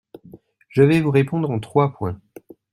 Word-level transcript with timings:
Je 0.69 0.81
vais 0.81 0.99
vous 0.99 1.11
répondre 1.11 1.51
en 1.51 1.59
trois 1.59 1.91
points. 1.95 2.19